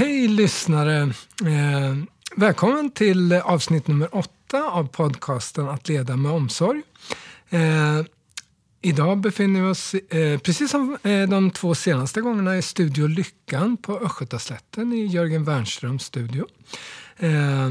[0.00, 1.02] Hej lyssnare!
[1.46, 1.96] Eh,
[2.36, 6.82] välkommen till avsnitt nummer åtta av podcasten Att leda med omsorg.
[7.50, 8.00] Eh,
[8.82, 13.76] idag befinner vi oss, eh, precis som eh, de två senaste gångerna, i Studio Lyckan
[13.76, 16.46] på Östgötaslätten i Jörgen Wernströms studio.
[17.16, 17.70] Eh,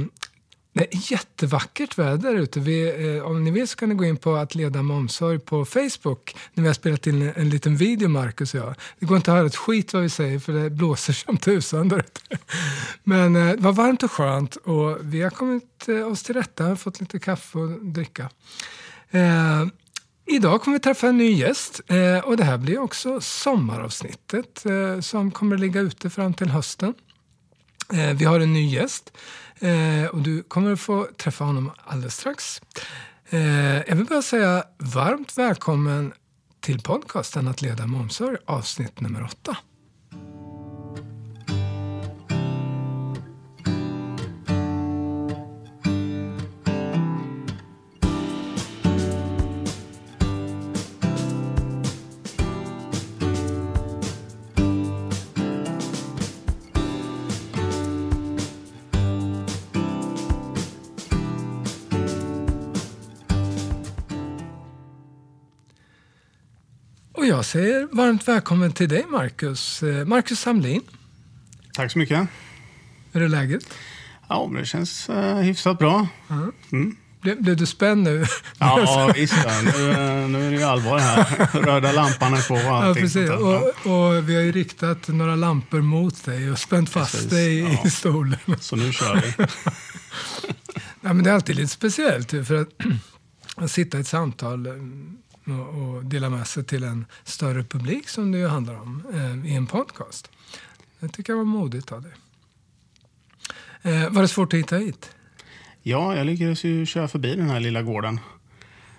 [0.74, 2.60] det är jättevackert väder ute.
[2.60, 5.40] Vi, eh, om ni vill så kan ni gå in på att leda med omsorg
[5.40, 8.76] på Facebook när vi har spelat in en, en liten video, Marcus och jag.
[9.00, 11.90] Det går inte att höra ett skit vad vi säger för det blåser som tusan
[11.90, 12.38] där ute.
[13.04, 16.76] Men eh, det var varmt och skönt och vi har kommit eh, oss till rätta
[16.76, 18.30] fått lite kaffe och dricka.
[19.12, 19.66] Eh,
[20.32, 25.00] Idag kommer vi träffa en ny gäst eh, och det här blir också sommaravsnittet eh,
[25.00, 26.94] som kommer att ligga ute fram till hösten.
[27.94, 29.14] Eh, vi har en ny gäst
[29.60, 32.62] Eh, och du kommer att få träffa honom alldeles strax.
[33.30, 36.14] Eh, jag vill bara säga varmt välkommen
[36.60, 39.58] till podcasten Att leda med omsorg, avsnitt nummer åtta.
[67.30, 69.84] Jag säger varmt välkommen till dig, Marcus.
[69.84, 70.82] Eh, Marcus Samlin.
[71.74, 72.28] Tack så mycket.
[73.12, 73.74] Hur är läget?
[74.30, 76.08] Ja, det känns uh, hyfsat bra.
[76.30, 76.52] Mm.
[76.72, 76.96] Mm.
[77.22, 78.26] Blev, blev, du spänd nu?
[78.58, 79.34] Ja, visst.
[79.64, 81.48] Nu, eh, nu är det ju allvar här.
[81.66, 83.30] Röda lampan är på och Ja, precis.
[83.30, 87.30] Och, och, vi har ju riktat några lampor mot dig och spänt fast precis.
[87.30, 87.82] dig ja.
[87.86, 88.40] i stolen.
[88.60, 89.34] Så nu kör vi.
[91.02, 92.70] ja, men det är alltid lite speciellt för att,
[93.56, 94.68] att sitta i ett samtal
[95.52, 99.52] och, och dela med sig till en större publik som det ju handlar om eh,
[99.52, 100.32] i en podcast.
[101.00, 102.12] Det tycker jag var modigt av dig.
[103.82, 105.10] Eh, var det svårt att hitta hit?
[105.84, 108.20] Ja, jag lyckades ju köra förbi den här lilla gården.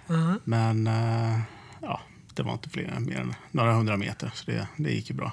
[0.06, 0.40] Uh-huh.
[0.44, 1.40] Men eh,
[1.80, 2.00] ja,
[2.34, 5.32] det var inte fler, mer än några hundra meter, så det, det gick ju bra.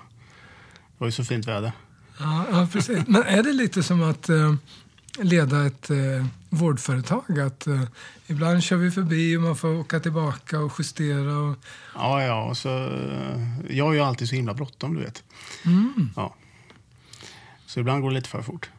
[0.74, 1.72] Det var ju så fint väder.
[2.20, 3.08] Ja, ja precis.
[3.08, 4.56] Men är det lite som att eh,
[5.18, 7.40] leda ett eh, vårdföretag.
[7.40, 7.84] Att, eh,
[8.28, 11.38] ibland kör vi förbi och man får åka tillbaka och justera.
[11.38, 11.58] Och...
[11.96, 12.44] Ja, ja.
[12.44, 15.24] Och så, eh, jag har ju alltid så himla bråttom, du vet.
[15.66, 16.10] Mm.
[16.16, 16.36] Ja.
[17.66, 18.70] Så ibland går det lite för fort.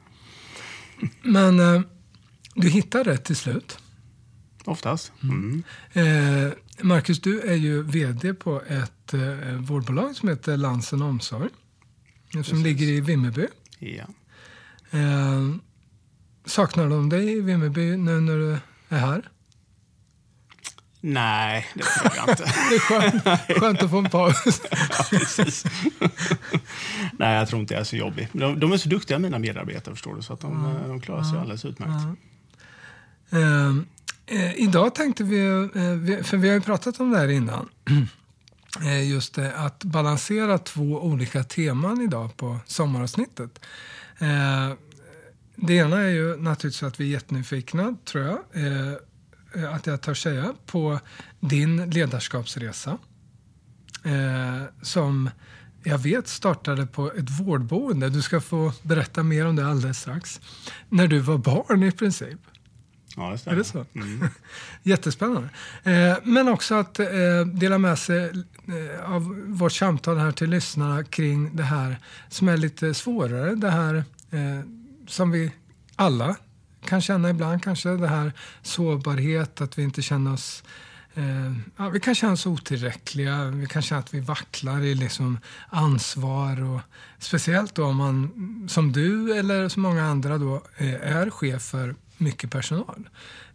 [1.23, 1.81] Men eh,
[2.55, 3.79] du hittar rätt till slut?
[4.65, 5.13] Oftast.
[5.23, 5.63] Mm.
[5.93, 11.49] Eh, Marcus, du är ju vd på ett eh, vårdbolag som heter Lansen Omsorg.
[12.33, 12.65] Som Precis.
[12.65, 13.47] ligger i Vimmerby.
[13.79, 14.05] Ja.
[16.49, 19.29] Eh, Saknar de dig i Vimmerby nu när du är här?
[21.01, 22.43] Nej, det tror jag inte.
[22.71, 24.35] det är skönt, skönt att få en paus.
[24.71, 26.07] ja.
[27.19, 28.29] Nej, jag tror inte jag är så jobbig.
[28.33, 30.89] De, de, är så duktiga, mina medarbetare, förstår du, så att de, mm.
[30.89, 31.41] de klarar sig mm.
[31.41, 32.05] alldeles utmärkt.
[33.31, 33.87] Mm.
[34.33, 37.69] Uh, idag tänkte vi, uh, för vi har ju pratat om det här innan,
[39.11, 43.61] just det, att balansera två olika teman idag på sommaravsnittet.
[45.61, 50.23] Det ena är ju naturligtvis att vi är jättenyfikna, tror jag, eh, att jag törs
[50.23, 51.01] säga, på
[51.41, 52.99] din ledarskapsresa.
[54.05, 55.31] Eh, som
[55.83, 58.09] jag vet startade på ett vårdboende.
[58.09, 60.41] Du ska få berätta mer om det alldeles strax.
[60.89, 62.41] När du var barn i princip.
[63.17, 63.55] Ja, det stämmer.
[63.55, 63.85] Är det så?
[63.95, 64.29] Mm.
[64.83, 65.49] Jättespännande.
[65.83, 67.07] Eh, men också att eh,
[67.53, 71.99] dela med sig eh, av vårt samtal här till lyssnarna kring det här
[72.29, 73.55] som är lite svårare.
[73.55, 73.95] Det här
[74.31, 74.61] eh,
[75.09, 75.53] som vi
[75.97, 76.37] alla
[76.85, 77.89] kan känna ibland kanske.
[77.89, 78.33] Det här
[78.63, 80.63] sårbarhet, att vi inte känner oss
[81.15, 85.39] eh, ja, vi kan känna oss otillräckliga, vi kan känna att vi vacklar i liksom
[85.69, 86.63] ansvar.
[86.63, 86.81] Och,
[87.19, 91.95] speciellt då om man, som du eller som många andra, då, eh, är chef för
[92.17, 93.09] mycket personal.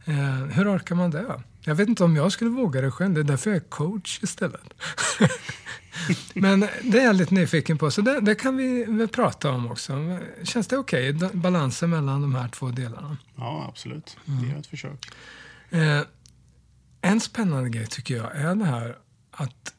[0.06, 1.42] Eh, hur orkar man det?
[1.62, 3.14] Jag vet inte om jag skulle våga det själv.
[3.14, 4.74] Det är därför jag är coach istället.
[6.34, 9.72] Men det är jag lite nyfiken på, så det, det kan vi väl prata om
[9.72, 10.20] också.
[10.44, 11.30] Känns det okej, okay?
[11.34, 13.18] balansen mellan de här två delarna?
[13.36, 14.18] Ja, absolut.
[14.26, 15.12] Vi gör ett försök.
[15.70, 16.02] Eh,
[17.02, 18.98] en spännande grej tycker jag är det här
[19.32, 19.74] att,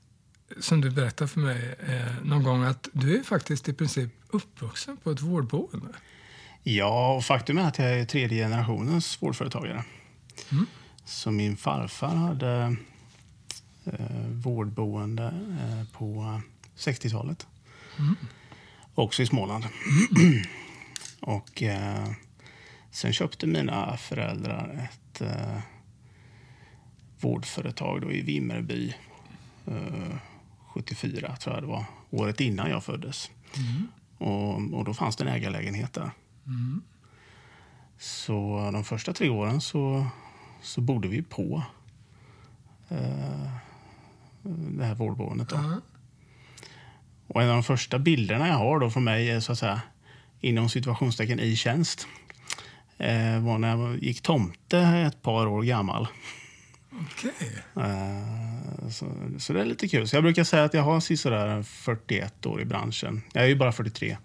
[0.60, 4.96] som du berättade för mig eh, någon gång, att du är faktiskt i princip uppvuxen
[4.96, 5.88] på ett vårdboende.
[6.62, 9.84] Ja, och faktum är att jag är tredje generationens vårdföretagare.
[10.52, 10.66] Mm.
[11.04, 12.76] Så min farfar hade
[13.86, 15.24] eh, vårdboende
[15.60, 16.40] eh, på
[16.76, 17.46] 60-talet.
[17.98, 18.16] Mm.
[18.94, 19.64] Också i Småland.
[21.20, 22.08] och eh,
[22.90, 25.58] sen köpte mina föräldrar ett eh,
[27.20, 28.94] vårdföretag då i Vimmerby.
[30.66, 31.84] 74 eh, tror jag det var.
[32.10, 33.30] Året innan jag föddes.
[33.56, 33.88] Mm.
[34.18, 36.10] Och, och då fanns det en ägarlägenhet där.
[37.98, 40.06] Så de första tre åren så,
[40.62, 41.62] så bodde vi på
[42.88, 43.48] eh,
[44.48, 45.48] det här vårdboendet.
[45.48, 45.56] Då.
[45.56, 45.80] Ja.
[47.26, 49.80] Och en av de första bilderna jag har då från mig är så att säga
[50.40, 52.06] inom situationstecken i tjänst.
[52.98, 56.08] Eh, var när jag gick tomte ett par år gammal.
[56.92, 57.62] Okej.
[57.76, 59.06] Eh, så,
[59.38, 60.08] så det är lite kul.
[60.08, 63.22] Så jag brukar säga att jag har sådär 41 år i branschen.
[63.32, 64.16] Jag är ju bara 43.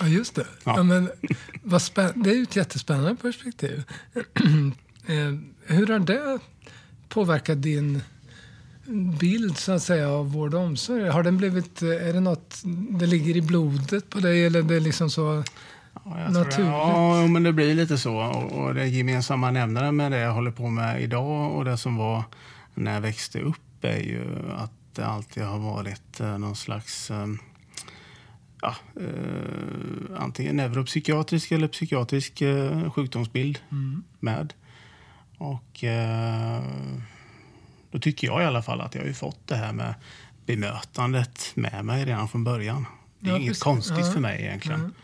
[0.00, 0.46] Ja, just det.
[0.64, 0.74] Ja.
[0.76, 0.82] Ja.
[0.82, 1.10] men,
[1.62, 1.82] vad
[2.14, 3.82] det är ju ett jättespännande perspektiv.
[5.06, 5.34] Eh,
[5.66, 6.38] Hur har det
[7.08, 8.00] påverkat din
[9.20, 11.08] bild så att säga, av vård och omsorg?
[11.08, 14.76] Har den blivit, eh, är det något, det ligger i blodet på dig eller det
[14.76, 15.44] är liksom så?
[16.04, 16.56] Ja, Naturligt.
[16.56, 16.62] Det.
[16.62, 18.16] Ja, men det blir lite så.
[18.16, 21.96] Och, och det gemensamma nämnaren med det jag håller på med idag och det som
[21.96, 22.22] var
[22.74, 24.24] när jag växte upp är ju
[24.56, 27.26] att det alltid har varit eh, någon slags eh,
[28.62, 33.58] ja, eh, antingen neuropsykiatrisk eller psykiatrisk eh, sjukdomsbild
[34.20, 34.52] med.
[35.38, 36.62] Och eh,
[37.94, 39.94] då tycker jag i alla fall att jag har ju fått det här med
[40.46, 42.86] bemötandet med mig redan från början.
[43.18, 43.62] Det är Ja, inget precis.
[43.62, 44.12] konstigt Ja.
[44.12, 44.94] för mig egentligen.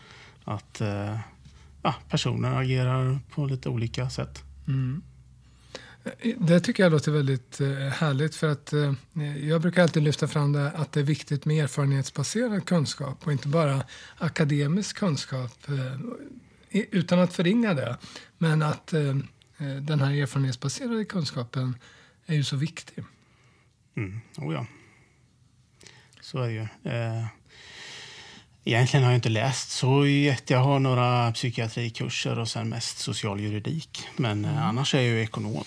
[0.43, 1.19] Att eh,
[1.81, 4.43] ja, personer agerar på lite olika sätt.
[6.37, 8.93] Det tycker jag låter väldigt eh, härligt för att eh,
[9.47, 13.47] jag brukar alltid lyfta fram det att det är viktigt med erfarenhetsbaserad kunskap och inte
[13.47, 13.83] bara
[14.17, 15.53] akademisk kunskap
[16.71, 17.97] utan att förringa det.
[18.37, 18.87] Men att
[19.81, 21.75] den här erfarenhetsbaserade kunskapen
[22.31, 23.03] är ju så viktig.
[23.97, 24.21] Mm.
[24.37, 24.65] Oh ja.
[26.21, 26.91] Så är det ju.
[26.91, 27.25] Eh,
[28.63, 30.53] egentligen har jag inte läst så jätte.
[30.53, 34.07] Jag har några psykiatrikurser och sen mest social juridik.
[34.17, 35.63] Men eh, annars är jag ju ekonom.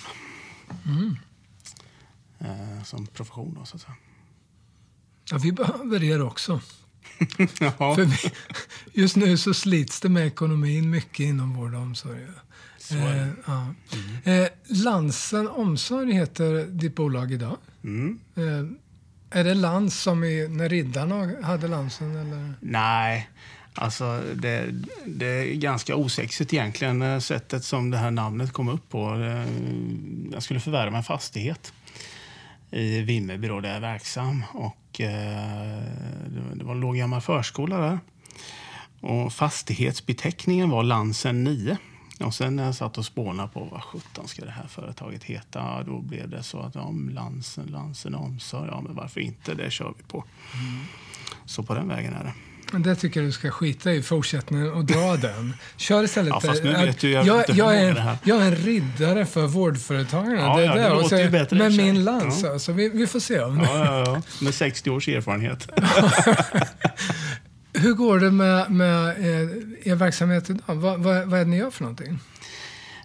[2.38, 3.94] Eh, som profession då, så att säga.
[5.31, 6.61] Ja, vi behöver er också.
[7.61, 8.31] ja, För vi,
[9.02, 12.26] just nu så slits det med ekonomin mycket inom vård och omsorg.
[12.84, 12.94] Så.
[12.94, 13.75] Eh, ja.
[14.32, 14.46] eh,
[14.84, 17.56] Lansen Omsorg heter ditt bolag idag.
[17.84, 18.19] Mm.
[18.36, 22.16] Eh, är det Lans som i, när riddarna hade Lansen?
[22.16, 22.54] Eller?
[22.60, 23.28] Nej,
[23.75, 24.75] alltså det,
[25.06, 29.10] det är ganska osexigt egentligen, eh, sättet som det här namnet kom upp på.
[29.14, 29.46] Det-
[30.32, 31.72] Jag skulle förvärva en fastighet
[32.70, 34.44] i Vimmerby då, där jag är verksam.
[34.52, 35.82] Och, eh,
[36.28, 37.98] det, det var en låg gammal förskola där.
[39.00, 41.76] Och fastighetsbeteckningen var Lansen 9.
[42.25, 45.59] Och sen när jag satt och spånade på vad sjutton ska det här företaget heta,
[45.59, 49.71] ja, då blev det så att ja, Lansen, Lansen Omsorg, ja men varför inte, det
[49.71, 50.25] kör vi på.
[51.47, 52.32] Så på den vägen är det.
[52.73, 55.55] Men Det tycker jag du ska skita i fortsättningen och dra den.
[55.76, 56.29] Kör istället.
[56.31, 59.47] Ja, fast nu vet du, jag jag, jag, är, en, jag är en riddare för
[59.47, 60.37] vårdföretagarna.
[60.41, 60.88] Ja, det ja, det det.
[60.88, 62.53] Låter ju så- bättre i och Med min lans Ja.
[62.53, 62.73] alltså.
[62.73, 63.41] Vi, vi får se.
[63.41, 64.23] Om Ja, ja, ja.
[64.44, 65.69] Med 60 års erfarenhet.
[67.75, 70.75] Hur går det med, med eh, er verksamhet idag?
[70.75, 72.19] Vad, vad, vad är det ni gör för någonting?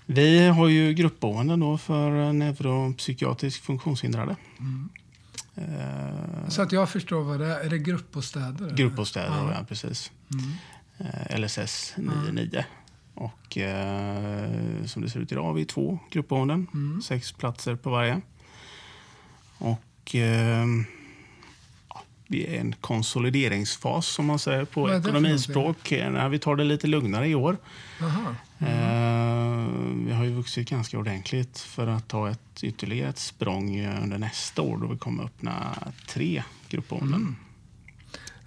[0.05, 4.35] Vi har ju gruppboenden då för neuropsykiatriskt funktionshindrade.
[5.55, 7.59] Eh, Så att jag förstår vad det är.
[7.59, 8.75] Är det gruppbostäder?
[8.75, 9.51] gruppbostäder, Ja.
[9.59, 9.65] ja.
[9.69, 10.11] precis.
[10.97, 12.65] Eh, LSS 99.
[13.13, 16.67] Och eh, som det ser ut idag har vi två gruppboenden.
[17.03, 18.21] Sex platser på varje.
[19.57, 20.65] Och eh,
[22.31, 25.91] vi är en konsolideringsfas som man säger på det ekonomispråk.
[25.91, 27.57] Eh, När vi tar det lite lugnare i år.
[27.99, 28.35] Jaha.
[28.59, 29.67] Eh,
[30.05, 34.17] vi har ju vuxit ganska ordentligt för att ta ett, ytterligare ett språng eh, under
[34.17, 35.53] nästa år då vi kommer öppna
[36.07, 37.35] tre gruppboenden.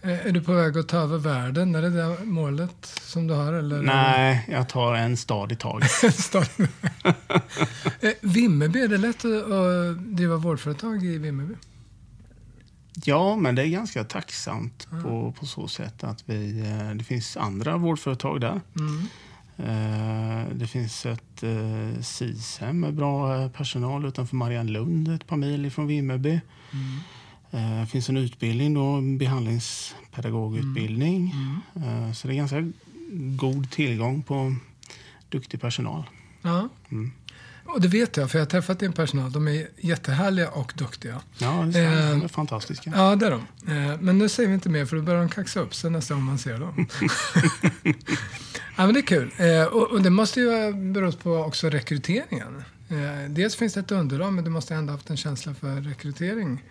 [0.03, 1.75] Eh, Är du på väg att ta över världen?
[1.75, 3.53] Är det det målet som du har?
[3.53, 3.83] Eller?
[3.83, 5.91] Nej, jag tar en stad i taget.
[8.21, 11.55] Vimmerby, är det lätt att, att driva vårdföretag i Vimmerby?
[13.05, 17.37] Ja, men det är ganska tacksamt på, på så sätt att vi, eh, det finns
[17.37, 18.61] andra vårdföretag där.
[18.79, 19.07] Mm.
[19.57, 25.87] Eh, Det finns ett eh, SIS-hem med bra personal utanför Mariannelund, ett par mil från
[25.87, 26.41] Vimmerby.
[27.51, 31.35] Eh, Det finns en utbildning, då, en behandlingspedagogutbildning.
[31.75, 32.71] Eh, Så det är ganska
[33.37, 34.55] god tillgång på
[35.29, 36.05] duktig personal.
[36.43, 36.69] Ja.
[36.91, 37.13] Mm.
[37.73, 39.33] Och det vet jag, för jag har träffat din personal.
[39.33, 41.21] De är jättehärliga och duktiga.
[41.39, 42.93] Ja, det är, Eh, de är fantastiska.
[42.97, 43.41] Ja, det är de.
[43.73, 46.15] Eh, Men nu säger vi inte mer, för då börjar de kaxa upp sig nästa
[46.15, 46.87] gång man ser dem.
[48.77, 49.31] ja, men det är kul.
[49.37, 52.65] Eh, Och, och det måste ju ha berott på också rekryteringen.
[52.89, 55.81] Eh, Dels finns det ett underlag, men du måste ändå ha haft en känsla för
[55.81, 56.63] rekrytering.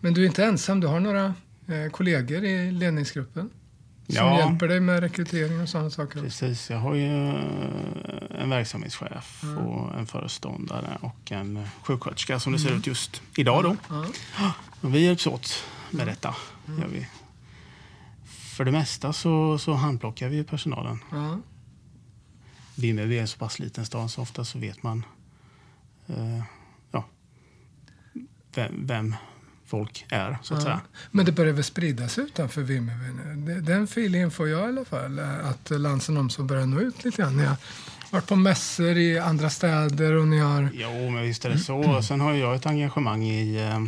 [0.00, 1.24] Men du är inte ensam, du har några
[1.66, 3.50] eh, kollegor i ledningsgruppen
[4.06, 4.38] som Ja.
[4.38, 6.20] hjälper dig med rekrytering och sådana saker.
[6.20, 9.58] Precis, jag har ju eh, en verksamhetschef Mm.
[9.58, 13.62] och en föreståndare och en sjuksköterska som det ser ut just idag.
[13.62, 13.76] Då.
[13.88, 14.52] Ja.
[14.80, 16.34] Och vi hjälps åt med detta.
[16.68, 16.80] Mm.
[16.80, 17.06] Gör vi.
[18.56, 20.98] för det mesta så, så handplockar vi personalen.
[21.12, 21.38] Ja.
[22.74, 25.04] Vimmerby är en så pass liten stad så ofta så vet man
[26.06, 26.42] eh,
[26.90, 27.04] ja,
[28.54, 29.14] vem, vem
[29.74, 30.64] folk är, så att Ja.
[30.64, 30.80] säga.
[31.10, 33.12] Men det börjar väl spridas utanför Vimmerby
[33.44, 33.60] nu?
[33.60, 35.18] Den feelingen får jag i alla fall.
[35.18, 37.36] Att Lansen börjar nå ut lite grann.
[37.36, 37.56] Ni har
[38.10, 40.68] varit på mässor i andra städer och ni har...
[40.74, 42.02] Jo, men visst är det så.
[42.02, 43.80] Sen har jag ett engagemang i eh,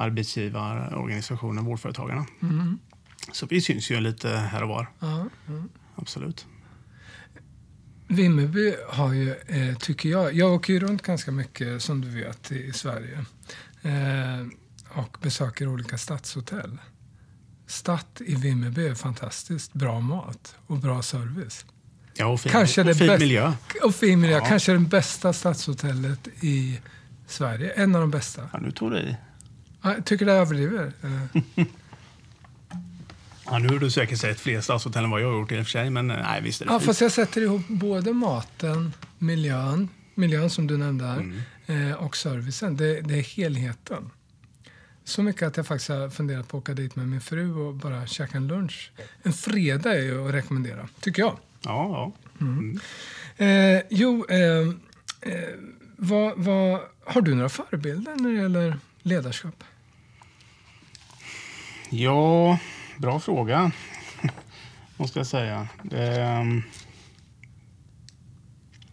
[0.00, 2.26] arbetsgivarorganisationen Vårdföretagarna.
[2.42, 2.78] Mm.
[3.32, 5.62] Så vi syns ju lite här och var, Ja, ja.
[5.96, 6.46] absolut.
[8.08, 12.52] Vimmerby har ju, eh, tycker jag, jag åker ju runt ganska mycket som du vet
[12.52, 13.18] i, i Sverige
[13.82, 14.46] eh,
[14.94, 16.78] och besöker olika stadshotell.
[17.66, 21.64] Stadt i Vimmerby är fantastiskt bra mat och bra service.
[22.14, 23.52] Ja, och fin, Kanske och fin miljö.
[23.82, 24.44] Och fin miljö, Ja.
[24.46, 26.80] kanske det bästa stadshotellet i
[27.26, 27.70] Sverige.
[27.70, 28.48] En av de bästa.
[28.52, 29.16] Ja, nu tog du i.
[29.82, 30.92] Ja, Jag tycker det överdriver.
[33.46, 35.64] Ja, nu har du säkert sett fler stadshotell än vad jag har gjort i och
[35.64, 36.86] för sig, men eh, nej, visst är det Ja, fint.
[36.86, 41.16] fast jag sätter ihop både maten, miljön, miljön som du nämnde här,
[41.66, 41.90] Mm.
[41.90, 42.76] eh, och servicen.
[42.76, 44.10] Det, det är helheten.
[45.04, 47.74] Så mycket att jag faktiskt har funderat på att åka dit med min fru och
[47.74, 48.92] bara käka en lunch.
[49.22, 51.38] En fredag är ju att rekommendera, tycker jag.
[51.62, 53.44] Ja, ja.
[53.44, 54.68] Eh, jo, eh,
[55.20, 55.48] eh,
[55.96, 59.64] vad, vad, har du några förebilder när det gäller ledarskap?
[61.90, 62.58] ja,
[62.98, 63.72] bra fråga.
[64.96, 65.68] Måste jag säga.
[65.90, 66.62] Ehm,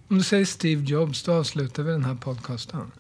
[0.08, 2.92] Om du säger Steve Jobs, då avslutar vi den här podcasten.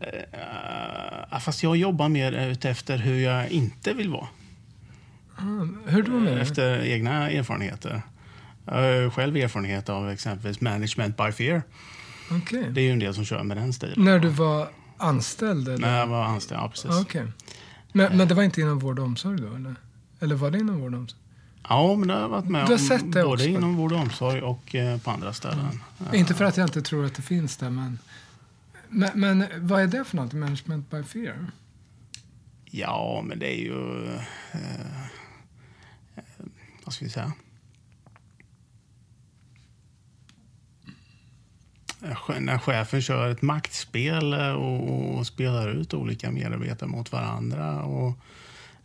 [0.00, 4.28] Eh, fast jag jobbar mer utefter hur jag inte vill vara.
[5.36, 6.38] Ah, hur då med?
[6.38, 8.02] Efter egna erfarenheter.
[8.64, 11.62] Jag har själv erfarenhet av exempelvis management by fear.
[12.30, 12.66] Okej.
[12.70, 14.04] Det är ju en del som kör med den stilen.
[14.04, 15.68] När du var anställd?
[15.68, 15.78] Eller?
[15.78, 16.90] När jag var anställd, ja precis.
[16.90, 17.26] Ah, Okej.
[17.92, 19.54] Men, men det var inte inom vård och omsorg då?
[19.54, 19.74] Eller,
[20.20, 21.20] eller var det inom vård och omsorg?
[21.68, 23.46] Ja, men det har jag varit med Du har om sett det både också?
[23.46, 25.80] inom vård och omsorg och eh, på andra ställen.
[26.10, 26.16] Ja.
[26.16, 27.98] Inte för att jag inte tror att det finns där, men,
[28.90, 30.32] men, men vad är det för något?
[30.32, 31.50] Management by fear?
[32.64, 34.06] Ja, men det är ju...
[34.52, 35.06] Eh,
[36.84, 37.32] vad ska vi säga?
[42.40, 48.12] När chefen kör ett maktspel eh, och, och spelar ut olika medarbetare mot varandra och,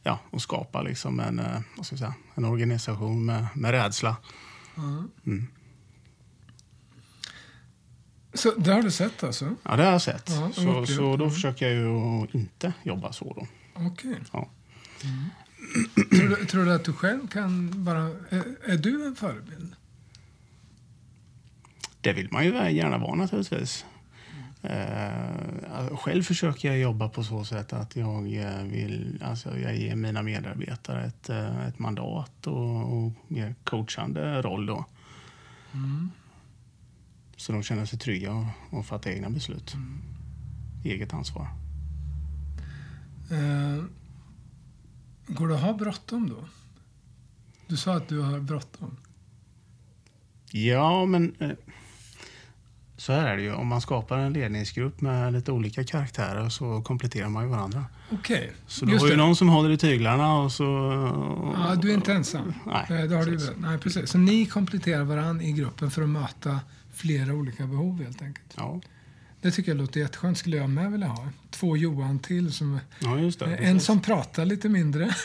[0.03, 4.15] ja, och skapar liksom en, eh, vad ska vi säga, en organisation med, med rädsla.
[4.77, 5.47] Mm.
[8.33, 9.55] Så det har du sett alltså?
[9.63, 10.29] Ja, det har jag sett.
[10.29, 11.31] Ja, så, så då Mm.
[11.31, 13.33] försöker jag ju inte jobba så.
[13.33, 13.47] Då.
[13.87, 14.15] Okej.
[14.33, 14.49] Ja.
[16.17, 18.01] Tror, du, tror du att du själv kan vara...
[18.29, 19.75] Är, är du en förebild?
[22.01, 23.85] Det vill man ju gärna vara naturligtvis.
[24.61, 29.95] Eh, själv försöker jag jobba på så sätt att jag eh, vill alltså jag ger
[29.95, 34.65] mina medarbetare ett, eh, ett mandat och, och mer coachande roll.
[34.65, 34.85] Då.
[37.43, 39.75] Så de känner sig trygga och, och fattar egna beslut.
[40.83, 41.47] Eget ansvar.
[43.31, 43.83] Eh,
[45.27, 46.35] går det att ha bråttom då?
[47.67, 48.97] Du sa att du har bråttom.
[50.51, 51.49] Ja, men eh,
[52.97, 53.53] så här är det ju.
[53.53, 57.85] Om man skapar en ledningsgrupp med lite olika karaktärer så kompletterar man ju varandra.
[58.11, 60.63] Okej, Så du har ju någon som håller i tyglarna och så...
[61.57, 62.53] Ja, du är inte ensam.
[62.65, 63.49] Nej, Eh, det har du precis.
[63.49, 64.09] ju- Nej, precis.
[64.09, 66.59] Så ni kompletterar varandra i gruppen för att möta
[66.93, 68.53] flera olika behov helt enkelt.
[68.57, 68.81] Ja,
[69.41, 70.37] Det tycker jag låter jätteskönt.
[70.37, 71.29] skulle jag med vilja ha.
[71.51, 72.53] Två Johan till.
[72.53, 73.45] Som, ja det.
[73.45, 75.15] en som pratar lite mindre.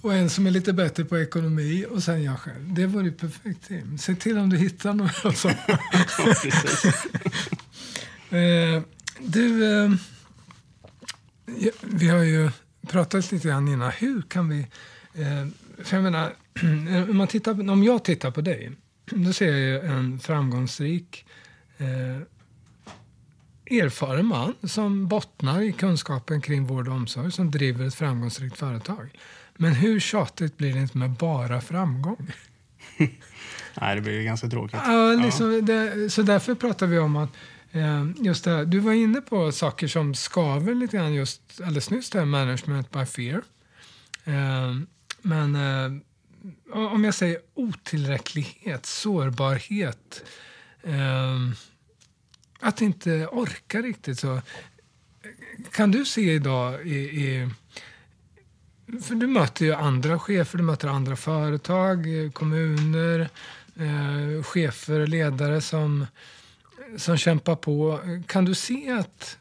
[0.00, 1.86] och en som är lite bättre på ekonomi.
[1.90, 2.74] Och sen jag själv.
[2.74, 3.98] Det vore ju perfekt team.
[3.98, 5.12] Se till om du hittar några
[6.24, 6.84] precis.
[8.30, 8.82] Eh,
[9.20, 9.90] du, eh,
[11.82, 12.50] vi har ju
[12.88, 13.90] pratat lite grann innan.
[13.90, 14.58] Hur kan vi...
[15.14, 15.46] Eh,
[15.84, 16.32] för jag menar,
[17.10, 18.72] om, man tittar, om jag tittar på dig,
[19.10, 21.24] då ser jag ju en framgångsrik
[21.78, 22.22] eh,
[23.70, 29.18] erfaren man som bottnar i kunskapen kring vård och omsorg, som driver ett framgångsrikt företag.
[29.56, 32.32] Men hur tjatigt blir det inte med bara framgång?
[33.80, 34.80] Nej, det blir ju ganska tråkigt.
[34.84, 37.30] Ja, liksom, Det, så därför pratar vi om att
[37.72, 41.90] eh, just det här, du var inne på saker som skaver lite grann just alldeles
[41.90, 43.42] nyss, det här management by fear.
[44.24, 44.74] Eh,
[45.22, 46.00] men eh,
[46.72, 50.24] om jag säger otillräcklighet, sårbarhet,
[50.82, 51.38] eh,
[52.60, 54.40] att inte orka riktigt så.
[55.72, 57.50] Kan du se idag i, i
[59.02, 63.28] för du möter ju andra chefer, du möter andra företag, kommuner,
[63.76, 66.06] eh, chefer, ledare som,
[66.96, 68.00] som kämpar på.
[68.26, 69.38] Kan du se att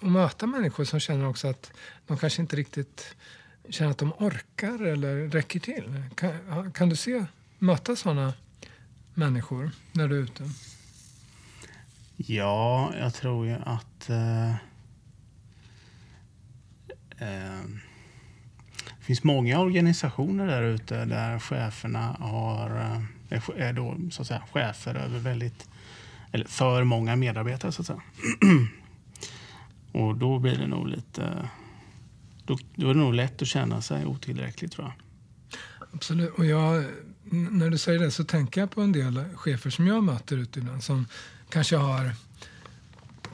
[0.00, 1.72] och möta människor som känner också att
[2.06, 3.16] de kanske inte riktigt
[3.70, 6.04] känner att de orkar eller räcker till.
[6.14, 7.24] Kan, kan du se,
[7.58, 8.34] möta sådana
[9.14, 10.50] människor när du är ute?
[12.16, 14.50] Ja, jag tror ju att eh,
[17.18, 17.60] eh,
[18.98, 22.70] det finns många organisationer där ute där cheferna har,
[23.30, 25.68] eh, är då, så att säga, chefer över väldigt,
[26.32, 27.72] eller för många medarbetare.
[27.72, 28.02] så att säga.
[29.92, 31.48] Och då blir det nog lite...
[32.50, 34.94] Då, då är det nog lätt att känna sig otillräcklig, tror jag.
[35.92, 36.30] Absolut.
[36.34, 36.84] Och jag,
[37.30, 40.58] när du säger det så tänker jag på en del chefer som jag möter ute
[40.58, 41.06] ibland som
[41.48, 42.12] kanske har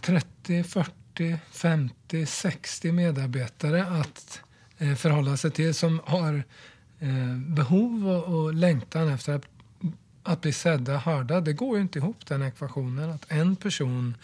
[0.01, 4.41] 30, 40, 50, 60 medarbetare att
[4.79, 6.45] eh, förhålla sig till som har
[6.99, 9.45] eh, behov och, och längtan efter att,
[10.23, 11.41] att bli sedda, hörda.
[11.41, 14.15] Det går ju inte ihop den ekvationen att en person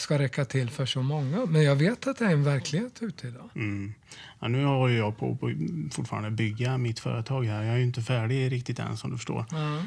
[0.00, 1.46] ska räcka till för så många.
[1.46, 3.50] Men jag vet att det är en verklighet ute idag.
[3.54, 3.94] Mm.
[4.40, 7.62] Ja, nu har jag på att fortfarande bygga mitt företag här.
[7.62, 9.44] Jag är ju inte färdig riktigt än som du förstår.
[9.52, 9.86] Mm.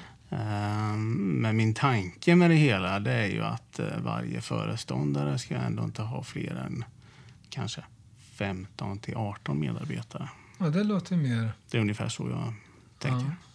[1.41, 5.83] Men min tanke med det hela det är ju att eh, varje föreståndare ska ändå
[5.83, 6.85] inte ha fler än
[7.49, 7.83] kanske
[8.33, 10.29] 15 till 18 medarbetare.
[10.57, 11.51] Ja, det låter mer...
[11.71, 12.53] Det är ungefär så jag
[12.99, 13.25] tänker.
[13.25, 13.52] Ja.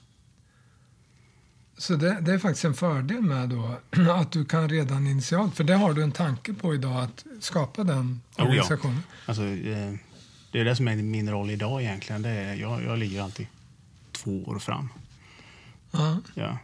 [1.78, 3.76] Så det, det, är faktiskt en fördel med då
[4.12, 7.84] att du kan redan initialt, för det har du en tanke på idag, att skapa
[7.84, 8.96] den organisationen.
[8.96, 9.22] Oh ja.
[9.26, 9.94] alltså, eh,
[10.52, 12.22] det är det som är min roll idag egentligen.
[12.22, 13.46] Det är, jag, jag ligger alltid
[14.12, 14.88] två år fram.
[15.90, 16.20] Ja.
[16.34, 16.58] ja.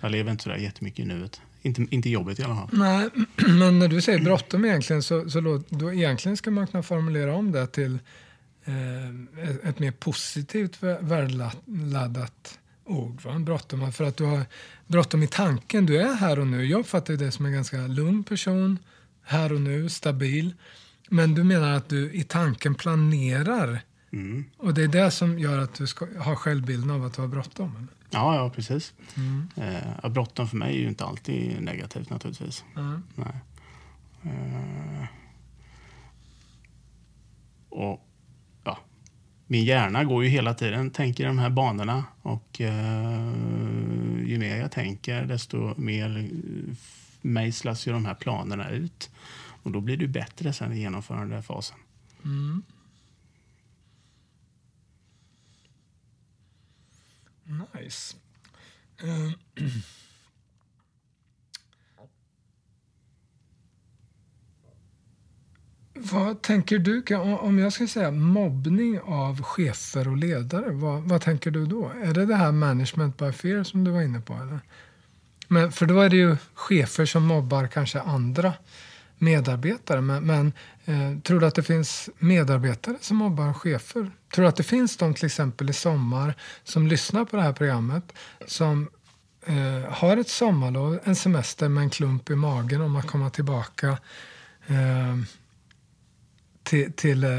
[0.00, 1.40] Jag lever inte sådär jättemycket i nuet.
[1.62, 2.68] Inte, inte jobbet i alla fall.
[2.72, 3.08] Nej,
[3.48, 7.52] men när du säger bråttom egentligen så, så då, egentligen ska man kunna formulera om
[7.52, 7.98] det till
[8.64, 12.58] eh, ett mer positivt värdeladdat
[12.90, 13.22] ord.
[13.22, 13.38] Va?
[13.38, 14.44] Bråttom, för att du har
[14.86, 15.86] bråttom i tanken.
[15.86, 16.64] Du är här och nu.
[16.64, 18.78] Jag uppfattar det som en ganska lugn person.
[19.22, 20.54] Här och nu, stabil.
[21.08, 23.80] Men du menar att du i tanken planerar.
[24.12, 24.44] Mm.
[24.56, 27.28] Och det är det som gör att du ska, har självbilden av att du har
[27.28, 27.88] bråttom?
[28.10, 28.94] Ja, ja precis.
[29.16, 29.48] Mm.
[29.56, 32.64] Eh, bråttom för mig är ju inte alltid negativt naturligtvis.
[32.76, 33.02] Mm.
[33.14, 33.34] Nej.
[34.22, 35.06] Eh,
[37.68, 38.09] och
[39.50, 42.04] min hjärna går ju hela tiden, tänker i de här banorna.
[42.22, 43.34] Och eh,
[44.26, 46.76] ju mer jag tänker, desto mer eh,
[47.20, 49.10] mejslas ju de här planerna ut.
[49.62, 51.76] Och då blir det bättre sen i genomförandefasen.
[52.24, 52.62] Mm.
[57.74, 58.16] Nice.
[59.04, 59.32] Uh.
[66.02, 71.50] Vad tänker du, om jag ska säga mobbning av chefer och ledare, vad, vad, tänker
[71.50, 71.90] du då?
[72.02, 74.34] Är det det här management by fear som du var inne på?
[74.34, 74.60] Eller?
[75.48, 78.52] Men, för då är det ju chefer som mobbar kanske andra
[79.18, 80.00] medarbetare.
[80.00, 80.52] Men, men
[80.84, 84.10] eh, tror du att det finns medarbetare som mobbar chefer?
[84.34, 86.34] Tror du att det finns de till exempel i sommar
[86.64, 88.12] som lyssnar på det här programmet
[88.46, 88.88] som
[89.46, 93.98] eh, har ett sommarlov, en semester med en klump i magen om att komma tillbaka
[94.66, 95.16] eh,
[96.70, 97.30] till, till eh,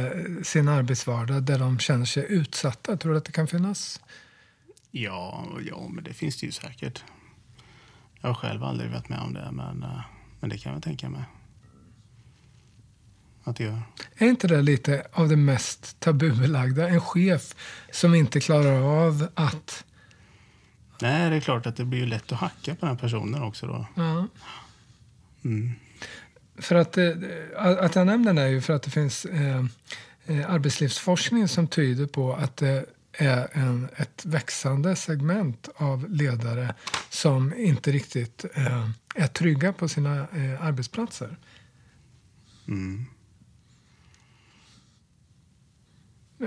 [0.44, 2.98] sin arbetsvardag där de känner sig utsatta?
[2.98, 4.02] Tror du att det kan finnas?
[4.92, 7.04] Ja, ja men det finns det ju säkert.
[8.22, 10.02] Jag har själv aldrig varit med om det, men, eh,
[10.40, 11.24] men det kan jag tänka mig
[13.44, 13.82] att göra.
[14.16, 16.90] Är inte det lite av det mest tabubelagda?
[16.90, 17.56] En chef
[17.92, 19.86] som inte klarar av att...
[21.02, 23.88] Nej, det är klart att det blir lätt att hacka på den personen också då.
[23.96, 24.28] Ja.
[25.44, 25.72] Mm.
[26.56, 27.12] För att, eh,
[27.58, 29.66] att jag nämner det är ju för att det finns eh,
[30.26, 36.76] eh, arbetslivsforskning som tyder på att det är en, ett växande segment av ledare
[37.10, 38.46] som inte riktigt
[39.16, 40.28] är trygga på sina
[40.60, 41.38] arbetsplatser.
[42.68, 43.06] Mm.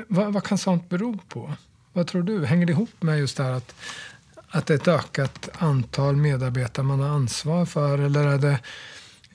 [0.08, 1.54] Vad, vad, kan sånt bero på?
[1.92, 2.44] Vad tror du?
[2.44, 3.74] Hänger det ihop med just det att,
[4.48, 7.98] att det är ett ökat antal medarbetare man har ansvar för?
[7.98, 8.60] Eller är det,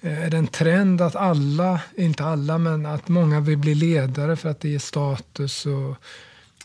[0.02, 4.50] är det en trend att alla, inte alla, men att många vill bli ledare för
[4.50, 5.96] att det ger status och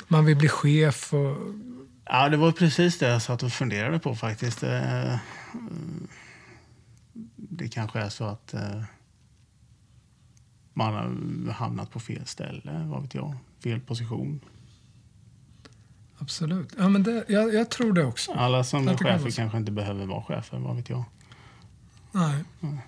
[0.09, 1.15] man vill bli chef?
[1.15, 1.37] Och...
[2.05, 4.61] Ja, det var precis det jag satt och funderade på faktiskt.
[4.61, 5.21] Det,
[7.37, 8.83] det kanske är så att eh,
[10.73, 10.95] man
[11.47, 14.41] har hamnat på fel ställe, vad vet jag fel position.
[16.19, 16.75] Absolut.
[16.79, 18.33] Ja, men det, jag, jag tror det också.
[18.33, 21.05] Alla som är chefer kanske inte behöver vara chefer, vad vet jag.
[22.13, 22.45] Nej.
[22.63, 22.79] Mm.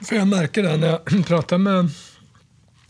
[0.00, 1.90] För jag märker det när jag pratar med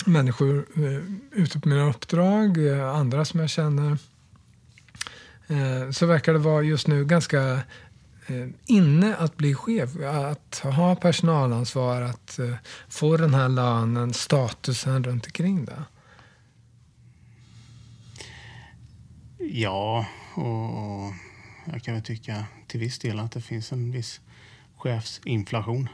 [0.06, 3.98] människor eh, ute på mina uppdrag, eh, andra som jag känner,
[5.46, 7.60] eh, så verkar det vara just nu ganska
[8.66, 9.90] inne att bli chef?
[10.30, 12.38] Att ha personalansvar, att
[12.88, 15.82] få den här lönen, statusen runt omkring det?
[19.38, 21.12] Ja, och
[21.72, 24.20] jag kan väl tycka till viss del att det finns en viss
[24.76, 25.88] chefsinflation.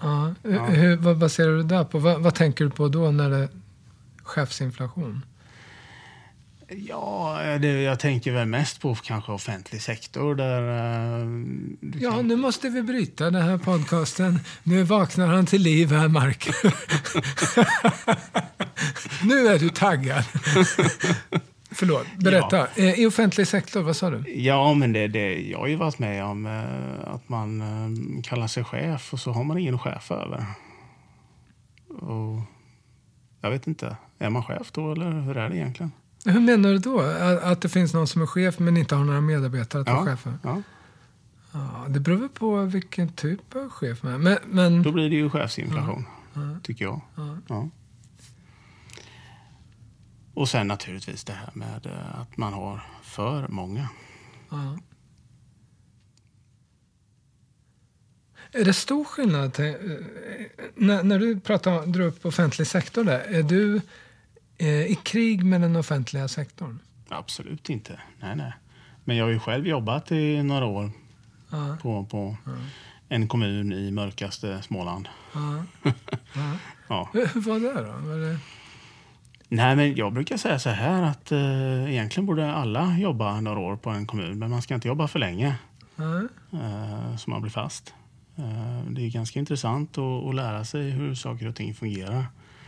[0.00, 0.34] Ja.
[0.42, 1.98] Hur, vad baserar du det på?
[1.98, 3.48] Vad, vad, tänker du på då när det är
[4.22, 5.22] chefsinflation?
[6.68, 10.62] Ja, det, jag tänker väl mest på kanske offentlig sektor där...
[10.62, 11.48] Uh,
[12.00, 12.28] ja, kan...
[12.28, 14.40] nu måste vi bryta den här podcasten.
[14.62, 16.48] Nu vaknar han till liv här, Mark.
[19.24, 20.24] nu är du taggad.
[21.76, 22.56] Förlåt, berätta.
[22.56, 22.68] Ja.
[22.76, 24.32] Eh, I offentlig sektor, vad sa du?
[24.32, 28.46] Ja, men det, det, jag har ju varit med om eh, att man eh, kallar
[28.46, 30.44] sig chef och så har man ingen chef över.
[31.88, 32.40] Och
[33.40, 35.92] jag vet inte, är man chef då eller hur är det egentligen?
[36.24, 37.00] Hur menar du då?
[37.42, 40.16] Att det finns någon som är chef men inte har några medarbetare att ja, vara
[40.16, 40.62] chef Ja.
[41.52, 41.86] ja.
[41.88, 44.18] Det beror på vilken typ av chef man är.
[44.18, 44.82] Men, men...
[44.82, 47.00] Då blir det ju chefsinflation, ja, tycker jag.
[47.48, 47.68] Ja.
[50.36, 53.88] Och sen naturligtvis det här med eh, att man har för många.
[54.50, 54.78] Ja.
[58.52, 59.54] Är det stor skillnad?
[59.54, 59.74] Till, eh,
[60.74, 63.80] när, när du pratar, drar upp offentlig sektor där, är du
[64.58, 66.78] eh, i krig med den offentliga sektorn?
[67.08, 68.00] Absolut inte.
[68.20, 68.52] Nej, nej.
[69.04, 70.90] Men jag har ju själv jobbat i några år
[71.50, 71.78] ja.
[71.82, 72.52] på, på ja.
[73.08, 75.08] en kommun i mörkaste Småland.
[75.34, 75.64] Ja.
[76.88, 77.10] ja.
[77.12, 78.08] Hur var det då?
[78.08, 78.38] Var det...
[79.48, 83.76] Nej, men jag brukar säga så här att eh, egentligen borde alla jobba några år
[83.76, 85.56] på en kommun, men man ska inte jobba för länge.
[85.96, 86.28] Mm.
[86.52, 87.94] Eh, så man blir fast.
[88.36, 92.26] Eh, det är ganska intressant att, att, lära sig hur saker och ting fungerar.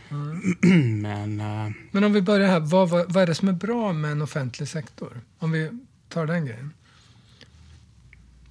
[0.09, 1.01] Mm.
[1.01, 3.93] men, eh, men om vi börjar här, vad, vad, vad, är det som är bra
[3.93, 5.21] med en offentlig sektor?
[5.39, 5.69] Om vi
[6.09, 6.73] tar den grejen.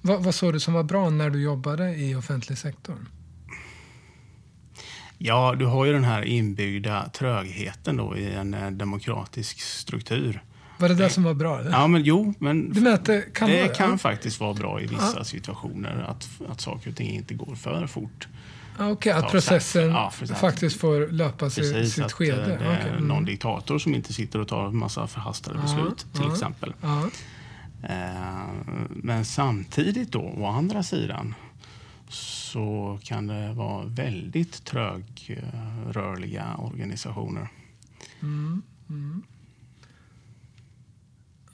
[0.01, 2.97] Vad, vad såg du som var bra när du jobbade i offentlig sektor?
[5.21, 10.43] Ja, du har ju den här inbyggda trögheten då i en eh, demokratisk struktur.
[10.77, 11.59] Var det det som var bra?
[11.59, 11.71] Eller?
[11.71, 13.97] Ja, men jo, men du menar att det kan, det vara, kan ja?
[13.97, 15.23] faktiskt vara bra i vissa ja.
[15.23, 18.27] situationer att, att saker och ting inte går för fort.
[18.73, 22.41] Okej, okay, att processen ja, faktiskt får löpa Precis, sitt att skede.
[22.41, 22.89] Eh, det är okay.
[22.89, 23.07] mm.
[23.07, 26.73] någon diktator som inte sitter och tar en massa förhastade beslut, till exempel.
[27.83, 27.89] Eh,
[28.89, 31.35] men samtidigt då, å andra sidan,
[32.09, 37.49] så kan det vara väldigt trögrörliga organisationer.
[38.21, 39.23] Mm, mm.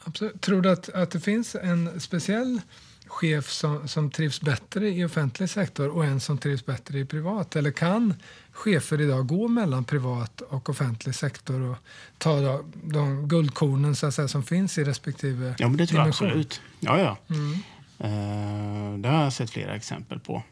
[0.03, 0.41] Absolut.
[0.41, 2.61] Tror du att, att det finns en speciell
[3.07, 7.55] chef som, som trivs bättre i offentlig sektor och en som trivs bättre i privat?
[7.55, 8.13] Eller kan
[8.51, 11.77] chefer idag gå mellan privat och offentlig sektor och
[12.17, 15.99] ta de, de guldkornen så att säga, som finns i respektive Ja, men det tror
[15.99, 16.61] jag absolut.
[16.79, 17.17] Ja, ja.
[17.35, 17.57] Mm.
[18.03, 20.43] Uh, det har jag sett flera exempel på.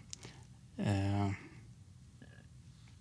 [0.78, 1.32] Eh,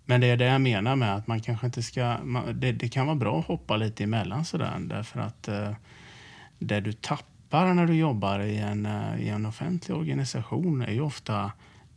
[0.05, 2.17] men det är det jag menar med att man kanske inte ska...
[2.53, 5.71] Det, det kan vara bra att hoppa lite emellan sådär därför att eh,
[6.59, 11.01] det du tappar när du jobbar i en, eh, i en offentlig organisation är ju
[11.01, 11.51] ofta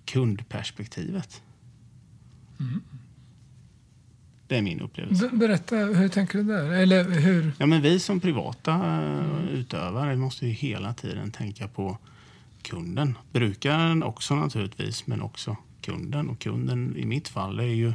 [0.04, 1.42] kundperspektivet.
[2.60, 2.82] Mm.
[4.48, 5.30] Det är min upplevelse.
[5.32, 6.70] Berätta, hur tänker du där?
[6.70, 7.52] Eller hur?
[7.58, 9.48] Ja, men vi som privata mm.
[9.48, 11.98] utövare måste ju hela tiden tänka på
[12.66, 13.18] kunden.
[13.32, 16.28] Brukaren också naturligtvis, men också kunden.
[16.28, 17.92] Och kunden i mitt fall är ju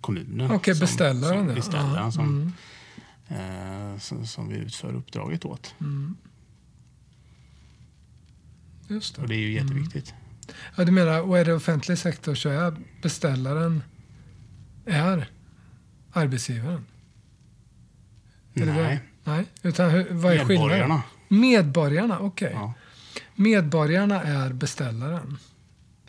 [0.00, 0.50] kommunen.
[0.50, 1.46] Okej, som, beställaren.
[1.46, 2.52] Som, beställaren som,
[3.28, 3.92] mm.
[3.92, 5.74] eh, som, som, vi utför uppdraget åt.
[5.80, 6.16] Mm.
[8.88, 9.22] Just det.
[9.22, 9.66] Och det är ju mm.
[9.66, 10.10] jätteviktigt.
[10.10, 10.22] Mm.
[10.76, 13.82] Ja, du menar, och är det offentlig sektor så är beställaren
[14.86, 15.30] är
[16.12, 16.86] arbetsgivaren?
[18.54, 18.76] Är Nej.
[18.76, 20.78] Det Nej, utan hur, vad är Medborgarna.
[20.78, 21.00] skillnaden?
[21.28, 22.48] Medborgarna, okej.
[22.48, 22.60] Okay.
[22.60, 22.74] Ja.
[23.40, 25.38] Medborgarna är beställaren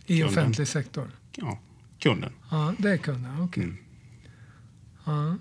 [0.06, 0.30] i kunden.
[0.30, 1.12] offentlig sektor?
[1.36, 1.60] Ja,
[2.00, 2.34] kunden.
[2.50, 3.42] Ja, det är kunden.
[3.42, 3.64] Okej.
[3.64, 3.78] Okay.
[5.06, 5.30] Mm.
[5.30, 5.38] Ja.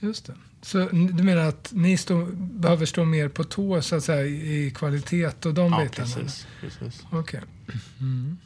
[0.00, 0.34] Just det.
[0.62, 4.72] Så du menar att ni stå, behöver stå mer på tå så att säga, i
[4.74, 6.08] kvalitet och de ja, bitarna?
[6.14, 7.06] Precis, precis.
[7.10, 7.18] Okej.
[7.18, 7.80] Okay.
[8.00, 8.38] Mm.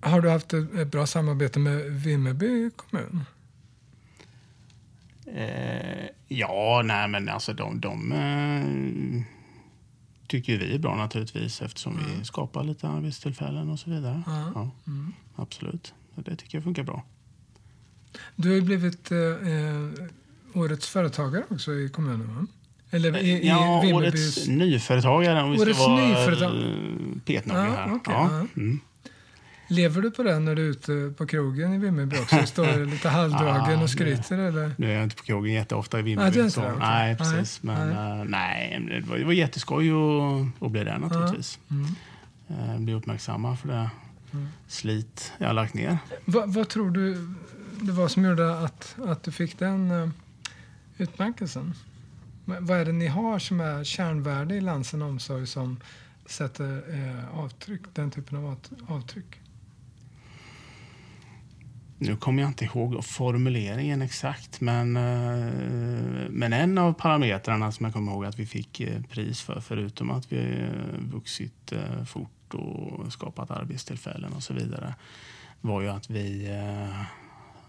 [0.00, 3.24] Har du haft ett bra samarbete med Vimmerby kommun?
[5.26, 9.22] Eh, ja, nej men alltså de, de eh,
[10.26, 12.18] tycker vi är bra naturligtvis eftersom mm.
[12.18, 14.22] vi skapar lite arbetstillfällen och så vidare.
[14.26, 14.52] Mm.
[14.54, 15.12] Ja, mm.
[15.36, 17.04] Absolut, det tycker jag funkar bra.
[18.36, 20.08] Du har ju blivit eh, eh
[20.54, 22.46] årets företagare också i kommunen, va?
[22.90, 24.36] Eller i, i ja, Vimmerbys...
[24.36, 26.52] årets nyföretagare om vi årets ska vara nyföretag...
[27.24, 27.92] petnogga ja, här.
[27.92, 28.46] Okay, ja.
[29.74, 32.36] Lever du på det när du är ute på krogen i Vimmerby också?
[32.46, 34.74] Står du lite halvdragen Ja, och skryter eller?
[34.78, 36.38] Nu är jag inte på krogen jätteofta i Nej, Vimmerby.
[36.40, 36.72] det, okej.
[36.80, 37.62] Nej, precis.
[37.62, 41.58] Nej, Men nej, nej men det, var, det var jätteskoj att, att bli där naturligtvis.
[41.70, 41.86] Mm.
[42.48, 43.90] Eh, Bli uppmärksamma för det
[44.32, 44.48] Mm.
[44.68, 45.98] slit jag har lagt ner.
[46.24, 47.34] Vad, vad tror du
[47.80, 50.08] det var som gjorde att, att du fick den uh,
[50.98, 51.74] utmärkelsen?
[52.44, 55.80] Vad är det ni har som är kärnvärde i Lansen Omsorg som
[56.26, 59.40] sätter eh, avtryck, den typen av avt- avtryck?
[61.98, 65.52] Nu kommer jag inte ihåg formuleringen exakt, men, eh,
[66.30, 70.10] men en av parametrarna som jag kommer ihåg att vi fick eh, pris för, förutom
[70.10, 71.72] att vi eh, vuxit
[72.06, 74.94] fort och skapat arbetstillfällen och så vidare,
[75.60, 76.48] var ju att vi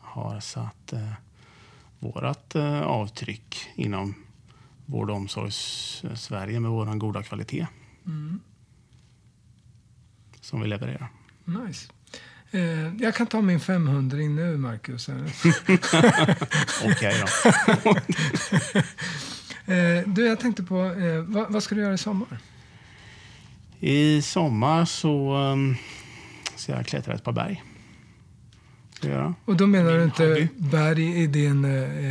[0.01, 0.93] har satt
[1.99, 4.13] vårt avtryck inom
[4.85, 7.67] vård och omsorgs-Sverige med vår goda kvalitet
[8.05, 8.39] Mm.
[10.41, 11.07] som vi levererar.
[11.45, 11.91] Nice.
[12.55, 15.09] Eh, jag kan ta min 500 in nu, Marcus.
[16.85, 17.23] Okej
[17.83, 17.95] då.
[19.67, 22.37] Eh, du, jag tänkte på, eh, vad, vad ska du göra i sommar?
[23.79, 25.75] I sommar så um,
[26.55, 27.63] ska jag klättra ett par berg.
[29.45, 30.47] Och då menar Min du inte hobby.
[30.57, 32.05] berg i din eh,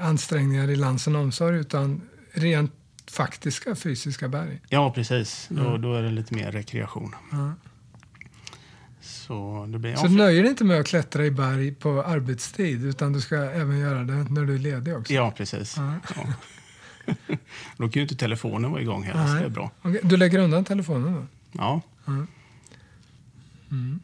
[0.00, 2.00] eh, ansträngningar i Lansen Omsorg, utan
[2.32, 2.72] rent
[3.10, 4.60] faktiska fysiska berg?
[4.68, 5.46] Ja, precis.
[5.50, 5.82] Då, Mm.
[5.82, 7.14] då är det lite mer rekreation.
[7.32, 7.52] Ja.
[9.04, 9.96] Så det.
[9.96, 13.78] Så nöjer dig inte med att klättra i berg på arbetstid, utan du ska även
[13.78, 15.12] göra det när du är ledig också?
[15.12, 15.76] Ja, precis.
[15.76, 15.94] Ja.
[16.16, 16.26] Ja.
[17.76, 19.40] då kan ju inte telefonen vara igång heller, så Nej.
[19.40, 19.70] det är bra.
[19.82, 21.26] Okej, Du lägger undan telefonen då?
[21.52, 21.80] Ja,
[23.70, 24.00] Mm.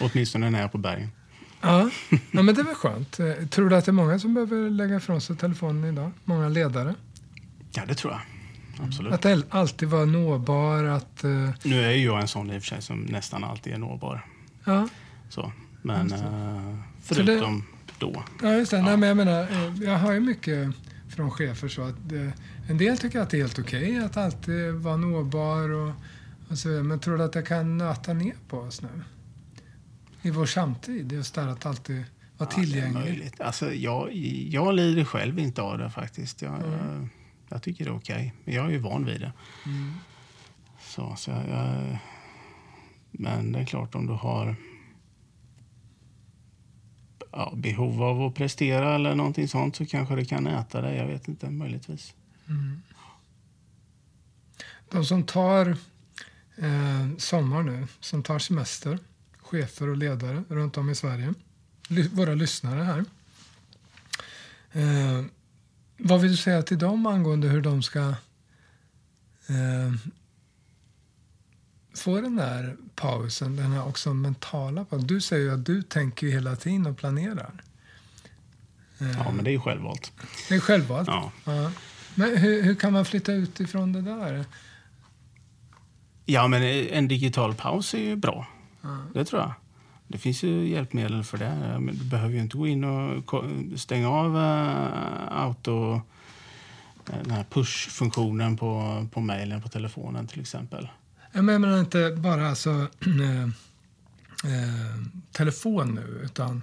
[0.00, 1.08] åtminstone när jag är på bergen.
[1.60, 1.90] Ja.
[2.30, 3.20] ja, men det är väl skönt.
[3.20, 6.10] Eh, Tror du att det är många som behöver lägga ifrån sig telefonen idag?
[6.24, 6.94] Många ledare?
[7.72, 8.20] Ja, det tror jag.
[8.80, 9.12] Absolut.
[9.12, 11.24] Att alltid vara nåbar, att...
[11.24, 13.78] eh, Nu är ju jag en sån i och för sig som nästan alltid är
[13.78, 14.26] nåbar.
[14.64, 14.88] Ja,
[15.28, 15.52] Så.
[15.82, 16.18] Men eh,
[17.02, 17.64] Så det- förutom
[17.98, 18.22] då.
[18.42, 18.76] ja just det.
[18.76, 18.82] Ja.
[18.84, 20.74] Nej, men jag menar, eh, jag hör ju mycket
[21.08, 24.72] från chefer så att eh, en del tycker att det är helt okej att alltid
[24.72, 25.92] vara nåbar och,
[26.48, 26.82] och så vidare.
[26.84, 28.88] Men tror du att det kan nöta ner på oss nu?
[30.22, 32.04] I vår samtid, just där att alltid vara
[32.38, 33.30] Ja, tillgänglig.
[33.38, 34.12] Alltså, jag,
[34.50, 36.42] jag lider själv inte av det faktiskt.
[36.42, 37.08] Jag, Mm.
[37.48, 38.34] Jag tycker det är okej.
[38.44, 39.32] Men jag är ju van vid det.
[39.66, 39.92] Mm.
[40.80, 41.98] Så, så jag,
[43.10, 44.56] men det är klart om du har
[47.32, 50.96] ja, behov av att prestera eller någonting sånt så kanske det kan äta dig.
[50.96, 52.14] Jag vet inte, möjligtvis.
[52.48, 52.82] Mm.
[54.90, 55.76] De som tar
[56.56, 58.98] eh, sommar nu, som tar semester,
[59.38, 61.34] chefer och ledare runt om i Sverige,
[62.12, 63.04] våra lyssnare här.
[64.72, 65.24] Eh,
[65.96, 68.00] vad vill du säga till dem angående hur de ska
[69.48, 69.92] eh,
[71.96, 75.06] få den där pausen, den här också mentala pausen?
[75.06, 77.62] Du säger att du tänker hela tiden och planerar.
[78.98, 80.12] Eh, Ja, men det är ju självvalt.
[80.48, 81.08] Det är självvalt.
[81.08, 81.32] Ja.
[81.44, 81.72] Ja.
[82.14, 84.44] Men hur, hur kan man flytta ut ifrån det där?
[86.26, 88.46] ja, men en digital paus är ju bra.
[88.80, 88.98] Ja.
[89.14, 89.52] Det tror jag.
[90.14, 91.78] Det finns ju hjälpmedel för det.
[91.92, 93.44] Du behöver ju inte gå in och
[93.76, 95.94] stänga av eh, auto
[97.10, 100.88] eh, den här push-funktionen på, på mejlen på telefonen till exempel.
[101.32, 103.42] Jag menar inte bara alltså, äh,
[104.52, 106.62] äh, telefon nu, utan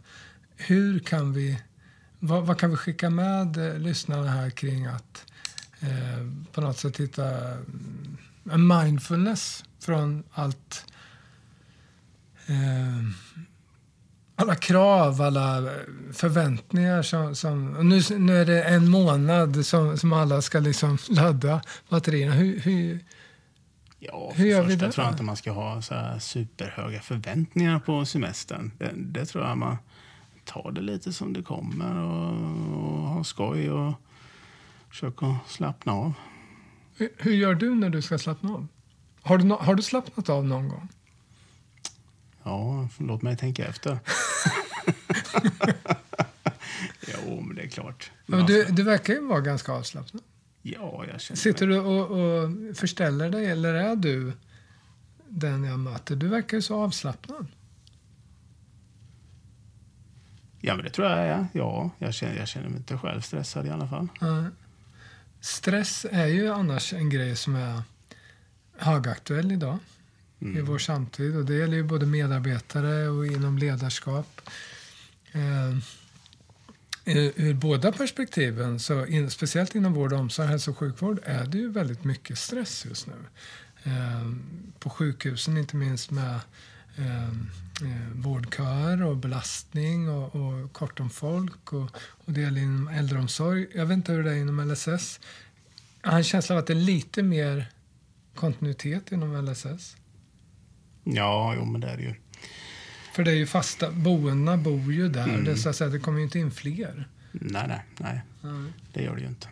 [0.55, 1.61] hur kan vi...
[2.19, 5.25] Vad, vad kan vi skicka med eh, lyssnarna här kring att
[5.79, 7.27] eh, på något sätt hitta
[8.51, 10.85] en mindfulness från allt...
[12.47, 13.03] Eh,
[14.35, 15.69] alla krav, alla
[16.13, 17.35] förväntningar som...
[17.35, 22.33] som nu, nu är det en månad som, som alla ska liksom ladda batterierna.
[22.33, 22.99] Hur, hur,
[24.03, 25.15] Ja, Hur gör vi det tror jag då?
[25.15, 28.71] inte man ska ha så superhöga förväntningar på semestern.
[28.77, 29.77] Det, det tror jag man
[30.45, 32.31] tar det lite som det kommer och,
[32.77, 33.93] och ha skoj och
[34.89, 36.13] försöka slappna av.
[36.97, 38.67] Hur, hur gör du när du ska slappna av?
[39.21, 40.87] Har du, har du slappnat av någon gång?
[42.43, 43.99] Ja, låt mig tänka efter.
[47.07, 48.11] jo, men det är klart.
[48.25, 50.23] Ja, men du, du verkar ju vara ganska avslappnad.
[50.61, 51.75] Ja, jag känner Sitter mig.
[51.75, 54.33] du och, och förställer dig eller är du
[55.29, 56.15] den jag möter?
[56.15, 57.47] Du verkar ju så avslappnad.
[60.59, 61.47] Ja, men det tror jag är.
[61.53, 64.07] Ja, jag känner, jag känner mig inte själv stressad i alla fall.
[64.19, 64.45] Ja.
[65.41, 67.81] Stress är ju annars en grej som är
[68.77, 69.77] högaktuell idag
[70.41, 70.65] i Mm.
[70.65, 71.35] vår samtid.
[71.35, 74.41] Och det gäller ju både medarbetare och inom ledarskap.
[75.31, 75.77] Eh,
[77.05, 81.45] ur, ur båda perspektiven, så in, speciellt inom vård och omsorg, hälso och sjukvård, är
[81.45, 83.13] det ju väldigt mycket stress just nu.
[83.83, 84.31] Eh,
[84.79, 86.39] på sjukhusen inte minst med
[86.97, 92.87] eh, eh, vårdköer och belastning och, och kort om folk och, och det gäller inom
[92.87, 93.67] äldreomsorg.
[93.75, 95.19] Jag vet inte hur det är inom LSS.
[96.03, 97.65] Jag har en känsla av att det är lite mer
[98.35, 99.95] kontinuitet inom LSS.
[101.03, 102.15] Ja, jo, men det är det ju.
[103.13, 105.23] För det är ju fasta, boendena bor ju där.
[105.23, 105.43] Mm.
[105.43, 107.07] Det, så att säga, det kommer ju inte in fler.
[107.31, 108.21] Nej, nej, nej.
[108.43, 108.73] Mm.
[108.93, 109.47] Det gör det ju inte.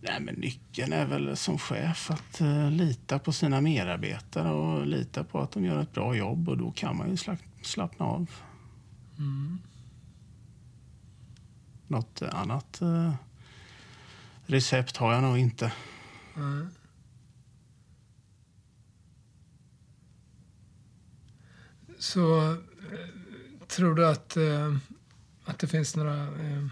[0.00, 5.24] Nej, men nyckeln är väl som chef att uh, lita på sina medarbetare och lita
[5.24, 8.30] på att de gör ett bra jobb och då kan man ju slapp, slappna av.
[9.18, 9.58] Mm.
[11.86, 13.14] Något annat uh,
[14.46, 15.72] recept har jag nog inte.
[16.36, 16.68] Mm.
[22.06, 22.56] Så eh,
[23.66, 24.76] tror du att, eh,
[25.44, 26.66] att det finns några, eh,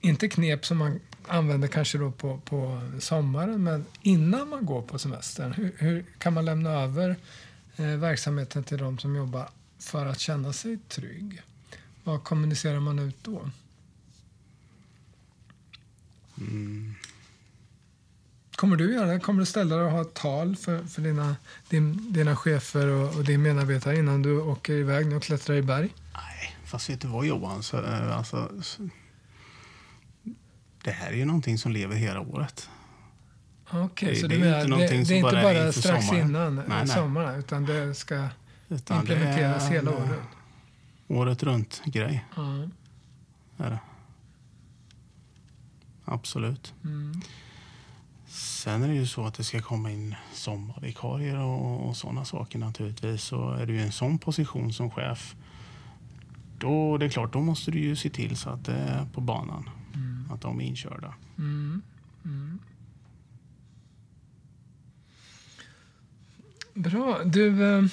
[0.00, 4.98] inte knep som man använder kanske då på, på sommaren, men innan man går på
[4.98, 5.52] semestern?
[5.52, 7.16] Hur, hur kan man lämna över
[7.76, 11.42] eh, verksamheten till de som jobbar för att känna sig trygg?
[12.04, 13.50] Vad kommunicerar man ut då?
[16.40, 16.94] Mm.
[18.62, 19.20] Kommer du göra det?
[19.20, 21.36] Kommer du ställa dig och ha ett tal för, för dina,
[21.68, 25.94] din, dina chefer och, och din medarbetare innan du åker iväg och klättrar i berg?
[26.12, 27.62] Nej, fast vet du vad Johan?
[27.62, 28.88] Så, eh, alltså, så,
[30.84, 32.68] det här är ju någonting som lever hela året.
[33.66, 36.28] Okej, okay, så det, det, är, inte, det, det är inte bara, bara strax sommaren.
[36.28, 36.88] innan nej, nej.
[36.88, 38.28] sommaren, utan det ska
[38.68, 40.20] utan implementeras hela året?
[41.08, 42.24] Året runt-grej.
[42.36, 42.70] Mm.
[43.56, 43.78] Är det.
[46.04, 46.74] Absolut.
[46.84, 47.22] Mm.
[48.32, 52.58] Sen är det ju så att det ska komma in sommarvikarier och, och sådana saker
[52.58, 53.22] naturligtvis.
[53.22, 55.36] Så är du i en sån position som chef,
[56.58, 59.20] då det är klart, då måste du ju se till så att det är på
[59.20, 59.70] banan.
[59.94, 60.28] Mm.
[60.32, 61.14] Att de är inkörda.
[61.38, 61.82] Mm.
[62.24, 62.58] Mm.
[66.74, 67.24] Bra.
[67.24, 67.84] Du, eh,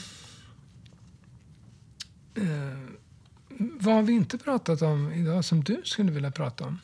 [2.36, 2.80] eh,
[3.58, 6.80] vad har vi inte pratat om idag som du skulle vilja prata om?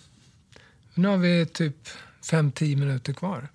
[0.93, 1.87] Nu har vi typ
[2.25, 3.49] fem, tio minuter kvar.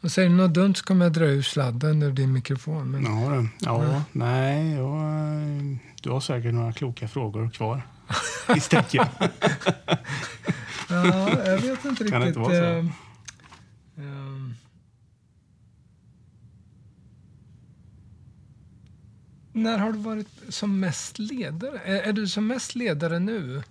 [0.00, 2.90] Och säger du något dumt så kommer jag dra ur sladden ur din mikrofon.
[2.90, 3.04] Men...
[3.04, 4.02] Ja, ja, ja.
[4.12, 7.82] nej, jag, du har säkert några kloka frågor kvar
[8.56, 9.08] i stäcket.
[10.88, 12.10] ja, jag vet inte riktigt.
[12.10, 12.64] Kan det inte vara så?
[12.64, 12.86] Uh,
[13.98, 14.50] uh,
[19.52, 21.78] när har du varit som mest ledare?
[21.84, 23.62] Är, är du som mest ledare nu?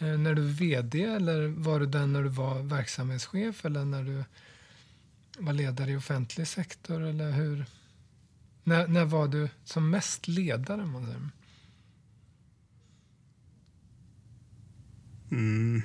[0.00, 4.24] Eh, när du VD eller var du den när du var verksamhetschef eller när du
[5.38, 7.02] var ledare i offentlig sektor?
[7.02, 7.64] Eller hur?
[8.64, 10.86] När, när var du som mest ledare?
[10.86, 11.28] Man säger?
[15.30, 15.82] Mm.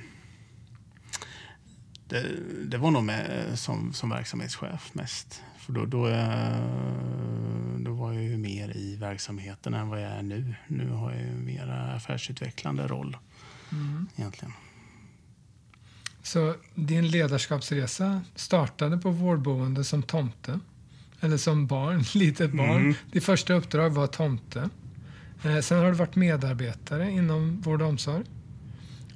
[2.08, 2.26] Det,
[2.64, 5.42] det, var nog med, som, som verksamhetschef mest.
[5.58, 10.22] För då, då, eh, då var jag ju mer i verksamheten än vad jag är
[10.22, 10.54] nu.
[10.66, 13.16] Nu har jag ju mer affärsutvecklande roll
[13.72, 14.06] mm.
[14.16, 14.52] egentligen.
[16.22, 20.60] Så din ledarskapsresa startade på vårdboende som tomte.
[21.20, 22.76] Eller som barn, litet barn.
[22.76, 22.94] Mm.
[23.12, 24.68] Ditt första uppdrag var tomte.
[25.44, 28.24] Eh, sen har du varit medarbetare inom vård och omsorg.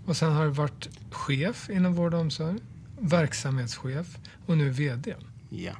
[0.07, 2.59] Och sen har du varit chef inom vård och omsorg.
[3.01, 5.15] Verksamhetschef och nu VD.
[5.49, 5.73] Ja.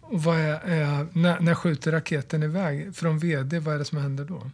[0.00, 2.96] Och vad är, är, när, när skjuter raketen iväg?
[2.96, 4.50] Från VD, vad är det som händer då?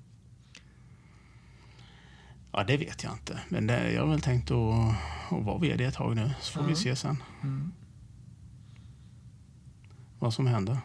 [2.52, 3.40] Ja, det vet jag inte.
[3.48, 4.94] Men det, jag har väl tänkt att,
[5.30, 6.70] att vara vd ett tag nu, så får mm.
[6.70, 7.22] vi se sen.
[7.42, 7.72] Mm.
[10.18, 10.78] Vad som händer.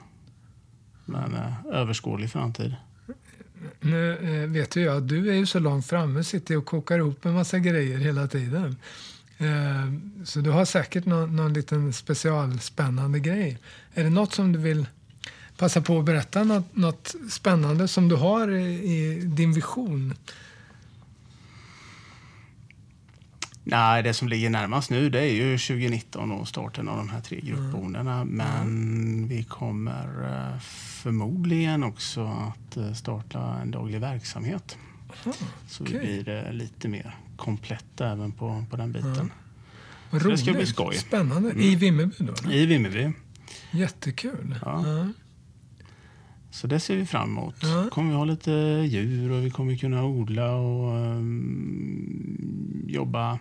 [1.06, 2.76] Men eh, överskådlig framtid.
[3.82, 6.98] Nu eh, vet ju jag att du är ju så långt framme, sitter och kokar
[6.98, 8.76] ihop en massa grejer hela tiden.
[9.38, 13.58] Eh, så du har säkert någon, någon liten specialspännande grej.
[13.94, 14.88] Är det något som du vill
[15.58, 16.44] passa på att berätta?
[16.44, 20.14] Något, något spännande som du har i, i din vision?
[23.68, 27.22] Nej, det som ligger närmast nu det är ju 2019 och starten av de här
[27.22, 28.14] tre gruppboendena.
[28.14, 28.28] Mm.
[28.28, 29.28] Men mm.
[29.28, 30.60] vi kommer eh,
[31.04, 34.78] förmodligen också att eh, starta en daglig verksamhet.
[35.10, 35.34] Aha,
[35.68, 36.00] så okay.
[36.00, 39.16] vi blir lite mer kompletta även på, på den biten.
[39.16, 39.30] Mm.
[40.10, 40.24] Roligt.
[40.24, 40.96] Det ska bli skoj.
[40.96, 41.50] Spännande.
[41.50, 41.62] Mm.
[41.62, 42.52] I Vimmerby då?
[42.52, 43.12] I Vimmerby.
[43.72, 44.60] Jättekul.
[44.66, 44.88] Ja.
[44.88, 45.08] ja.
[46.52, 47.56] Så det ser vi fram emot.
[47.62, 47.88] Ja.
[47.92, 48.52] kommer vi ha lite
[48.88, 53.40] djur och vi kommer kunna odla och um, jobba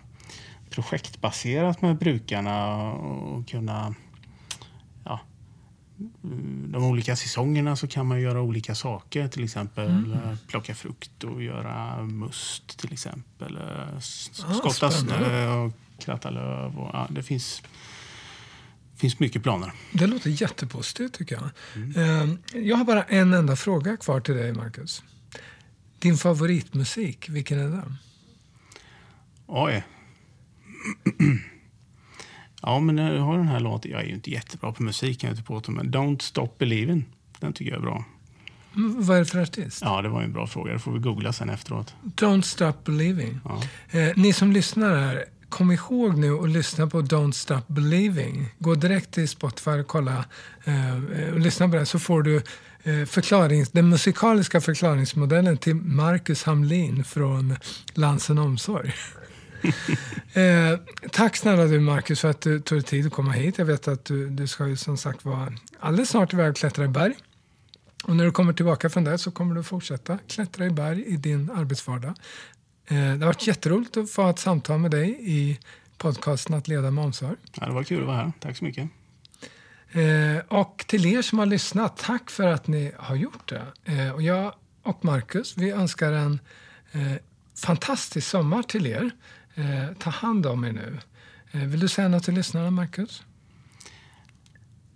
[0.69, 3.95] projektbaserat med brukarna och kunna...
[5.03, 5.19] Ja,
[6.67, 9.27] de olika säsongerna så kan man göra olika saker.
[9.27, 10.37] Till exempel mm.
[10.47, 13.59] plocka frukt och göra must till exempel.
[13.99, 16.79] Skotta ah, snö och kratta löv.
[16.79, 17.61] Och, ja, det finns
[18.95, 19.71] finns mycket planer.
[19.91, 21.49] Det låter jättepositivt tycker jag.
[21.75, 22.37] Mm.
[22.53, 25.03] Jag har bara en enda fråga kvar till dig, Marcus.
[25.99, 27.95] Din favoritmusik, vilken är det?
[29.47, 29.83] Oj.
[32.61, 33.91] Ja, men jag har den här låten.
[33.91, 37.05] Jag är ju inte jättebra på musik, kan jag inte påstå, men Don't Stop Believing,
[37.39, 38.05] den tycker jag är bra.
[38.75, 39.81] Mm, vad är det för artist?
[39.81, 40.73] Ja, det var en bra fråga.
[40.73, 41.93] Det får vi googla sen efteråt.
[42.03, 43.39] Don't Stop Believing.
[43.45, 43.61] Ja.
[43.99, 48.49] Eh, ni som lyssnar här, kom ihåg nu att lyssna på Don't Stop Believing.
[48.59, 50.25] Gå direkt till Spotify och kolla
[50.63, 52.35] eh, och lyssna på det så får du
[52.83, 57.55] eh, förklarings, den musikaliska förklaringsmodellen till Marcus Hamlin från
[57.93, 58.93] Lansen Omsorg.
[60.33, 60.79] eh,
[61.11, 63.57] tack snälla du Marcus för att du tog dig tid att komma hit.
[63.57, 66.85] Jag vet att du, du ska ju som sagt vara alldeles snart iväg och klättra
[66.85, 67.13] i berg.
[68.03, 71.17] Och när du kommer tillbaka från det så kommer du fortsätta klättra i berg i
[71.17, 72.13] din arbetsvardag.
[72.87, 75.59] Eh, det har varit jätteroligt att få ha ett samtal med dig i
[75.97, 77.35] podcasten Att leda med omsorg.
[77.53, 78.31] Ja, det var kul att vara här.
[78.39, 78.89] Tack så mycket.
[79.91, 83.65] Eh, och till er som har lyssnat, tack för att ni har gjort det.
[83.85, 84.53] Eh, och jag
[84.83, 86.39] och Marcus, vi önskar en
[87.55, 89.11] fantastisk sommar till er.
[89.99, 90.99] Ta hand om er nu.
[91.51, 93.23] vill du säga något till lyssnarna, Marcus?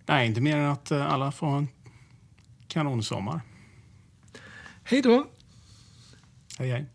[0.05, 1.68] Nej, inte mer än att alla får en
[2.68, 3.41] kanonsommar.
[4.84, 5.28] Hej då!
[6.57, 6.86] Hej, hej.